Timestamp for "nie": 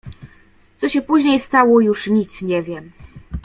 2.41-2.63